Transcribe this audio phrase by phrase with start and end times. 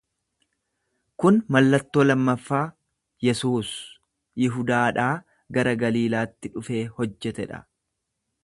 [1.23, 2.63] Kun mallattoo lammaffaa
[3.27, 3.75] Yesuus
[4.47, 5.13] Yihudaadhaa
[5.59, 7.63] gara Galiilaatti dhufee hojjete dha.